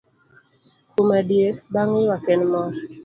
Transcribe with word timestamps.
Kuom 0.91 1.09
adier, 1.19 1.55
bang' 1.73 1.95
ywak 2.01 2.25
en 2.33 2.41
mor. 2.51 2.71